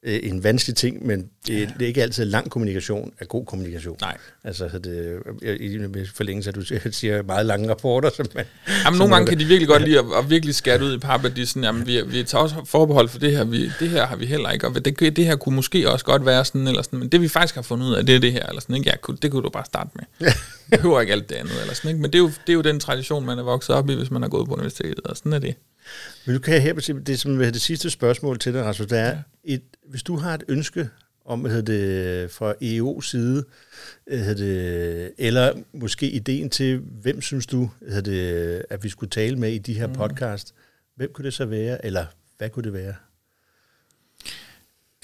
[0.07, 1.61] øh, en vanskelig ting, men det, ja.
[1.61, 3.97] det er ikke altid lang kommunikation er god kommunikation.
[4.01, 4.17] Nej.
[4.45, 5.23] Altså, så det,
[5.61, 8.11] i forlængelse af, at du siger meget lange rapporter.
[8.17, 8.45] Som man,
[8.85, 11.25] jamen, nogle gange kan de virkelig godt lide at, at virkelig skære ud i pap,
[11.25, 14.07] at de sådan, jamen, vi, vi tager også forbehold for det her, vi, det her
[14.07, 16.83] har vi heller ikke, og det, det her kunne måske også godt være sådan, eller
[16.83, 18.77] sådan, men det vi faktisk har fundet ud af, det er det her, eller sådan,
[18.77, 18.91] ikke?
[18.91, 20.05] Ja, det kunne du bare starte med.
[20.71, 20.77] Ja.
[20.77, 22.03] behøver ikke alt det andet, eller sådan, ikke?
[22.03, 24.11] men det er, jo, det er jo den tradition, man er vokset op i, hvis
[24.11, 25.55] man har gået på universitetet, og sådan er det.
[26.27, 29.07] Men du kan her, det er som det sidste spørgsmål til dig, Rasmus, det er,
[29.07, 29.19] ja.
[29.45, 30.89] et, hvis du har et ønske
[31.25, 33.45] om, hvad det, fra EO's side,
[34.07, 39.37] hvad det, eller måske ideen til, hvem synes du, hvad det, at vi skulle tale
[39.37, 39.93] med i de her mm.
[39.93, 40.55] podcast,
[40.97, 42.07] hvem kunne det så være, eller
[42.39, 42.95] hvad kunne det være?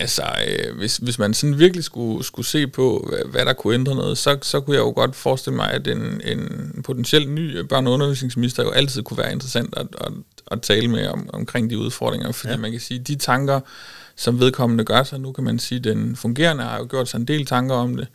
[0.02, 3.74] Altså, øh, hvis, hvis man sådan virkelig skulle, skulle se på, hvad, hvad der kunne
[3.74, 7.60] ændre noget, så, så kunne jeg jo godt forestille mig, at en, en potentielt ny
[7.60, 10.12] børne- og undervisningsminister jo altid kunne være interessant at, at,
[10.50, 12.58] at tale med om, omkring de udfordringer, fordi ja.
[12.58, 13.60] man kan sige, de tanker,
[14.16, 17.18] som vedkommende gør sig, nu kan man sige, at den fungerende har jo gjort sig
[17.18, 18.08] en del tanker om det,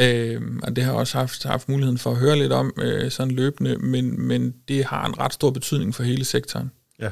[0.00, 3.34] øh, og det har også haft, haft muligheden for at høre lidt om øh, sådan
[3.34, 6.70] løbende, men, men det har en ret stor betydning for hele sektoren.
[7.00, 7.10] Ja.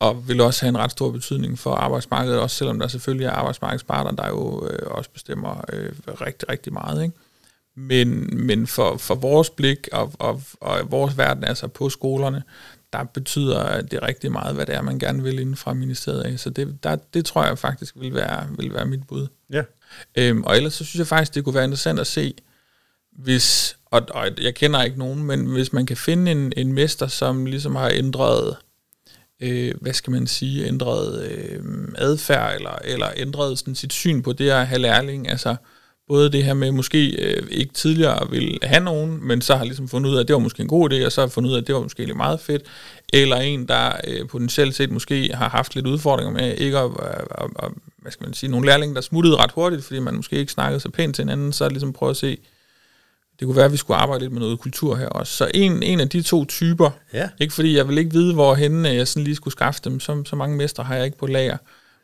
[0.00, 3.30] Og vil også have en ret stor betydning for arbejdsmarkedet, også selvom der selvfølgelig er
[3.30, 7.02] arbejdsmarkedsparter, der jo øh, også bestemmer øh, rigtig, rigtig meget.
[7.02, 7.14] Ikke?
[7.76, 12.42] Men, men for, for vores blik og, og, og vores verden, altså på skolerne,
[12.92, 16.38] der betyder det rigtig meget, hvad det er, man gerne vil inden fra ministeriet af.
[16.38, 19.26] Så det, der, det tror jeg faktisk vil være, vil være mit bud.
[19.52, 19.62] Ja.
[20.16, 22.34] Øhm, og ellers så synes jeg faktisk, det kunne være interessant at se,
[23.12, 27.06] hvis, og, og jeg kender ikke nogen, men hvis man kan finde en, en mester,
[27.06, 28.56] som ligesom har ændret,
[29.42, 31.62] øh, hvad skal man sige, ændret øh,
[31.94, 35.56] adfærd, eller, eller ændret sådan sit syn på det at have lærling, altså
[36.08, 39.88] både det her med måske øh, ikke tidligere vil have nogen, men så har ligesom
[39.88, 41.54] fundet ud af, at det var måske en god idé, og så har fundet ud
[41.54, 42.62] af, at det var måske lidt meget fedt,
[43.12, 47.24] eller en, der øh, potentielt set måske har haft lidt udfordringer med ikke at, at,
[47.30, 50.36] at, at hvad skal man sige, nogle lærlinge, der smuttede ret hurtigt, fordi man måske
[50.36, 52.38] ikke snakkede så pænt til hinanden, så ligesom prøve at se,
[53.40, 55.32] det kunne være, at vi skulle arbejde lidt med noget kultur her også.
[55.36, 57.28] Så en, en af de to typer, Ja.
[57.40, 60.36] ikke fordi jeg vil ikke vide, hvorhen jeg sådan lige skulle skaffe dem, så, så
[60.36, 61.56] mange mestre har jeg ikke på lager.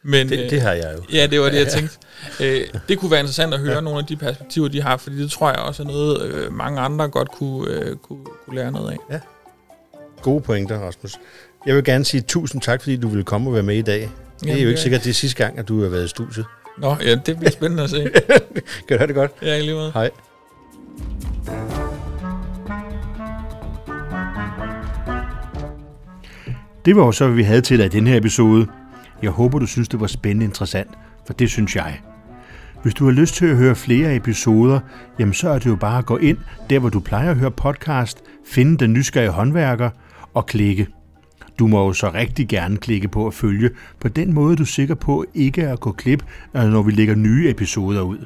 [0.06, 1.02] Men, Det, det har jeg jo.
[1.12, 1.96] Ja, det var det, jeg tænkte.
[2.40, 3.80] Øh, det kunne være interessant at høre ja.
[3.80, 6.80] nogle af de perspektiver, de har, fordi det tror jeg også er noget, øh, mange
[6.80, 9.20] andre godt kunne, øh, kunne, kunne lære noget af.
[10.22, 11.16] Gode pointer, Rasmus.
[11.66, 14.00] Jeg vil gerne sige tusind tak, fordi du ville komme og være med i dag.
[14.00, 14.10] Det er
[14.46, 16.46] Jamen, jo ikke det- sikkert, det er sidste gang, at du har været i studiet.
[16.78, 18.10] Nå, ja, det bliver spændende at se.
[18.88, 19.30] Kan du have det godt?
[19.42, 19.90] Ja, i lige måde.
[19.94, 20.10] Hej.
[26.85, 28.66] Det var jo så, hvad vi havde til dig i den her episode.
[29.22, 30.90] Jeg håber, du synes, det var spændende interessant,
[31.26, 32.00] for det synes jeg.
[32.83, 34.80] Hvis du har lyst til at høre flere episoder,
[35.18, 36.38] jamen så er det jo bare at gå ind,
[36.70, 39.90] der hvor du plejer at høre podcast, finde den nysgerrige håndværker
[40.35, 40.87] og klikke.
[41.59, 43.70] Du må jo så rigtig gerne klikke på at følge.
[44.00, 46.24] På den måde er du sikker på ikke at gå klip,
[46.57, 48.18] øh, når vi lægger nye episoder ud.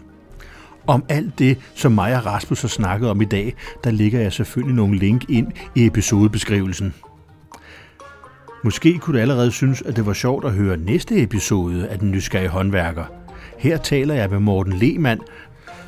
[0.88, 4.32] Om alt det, som mig og Rasmus har snakket om i dag, der ligger jeg
[4.32, 6.94] selvfølgelig nogle link ind i episodebeskrivelsen.
[8.64, 12.10] Måske kunne du allerede synes, at det var sjovt at høre næste episode af Den
[12.10, 13.04] Nysgerrige Håndværker.
[13.58, 15.20] Her taler jeg med Morten Lehmann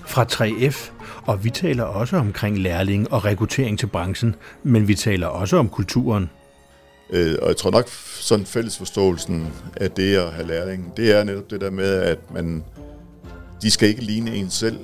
[0.07, 0.91] fra 3F,
[1.27, 5.69] og vi taler også omkring lærling og rekruttering til branchen, men vi taler også om
[5.69, 6.31] kulturen.
[7.11, 7.89] Øh, og jeg tror nok,
[8.21, 12.65] sådan fællesforståelsen af det at have lærling, det er netop det der med, at man,
[13.63, 14.79] de skal ikke ligne en selv.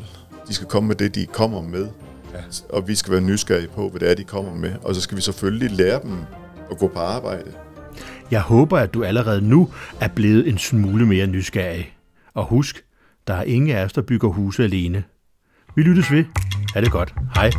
[0.49, 1.89] De skal komme med det, de kommer med.
[2.33, 2.39] Ja.
[2.69, 4.75] Og vi skal være nysgerrige på, hvad det er, de kommer med.
[4.83, 6.13] Og så skal vi selvfølgelig lære dem
[6.71, 7.53] at gå på arbejde.
[8.31, 9.69] Jeg håber, at du allerede nu
[10.01, 11.97] er blevet en smule mere nysgerrig.
[12.35, 12.85] Og husk,
[13.27, 15.05] der er ingen af os, der bygger huse alene.
[15.77, 16.25] Vi lyttes ved.
[16.75, 17.15] Ha' det godt.
[17.35, 17.51] Hej.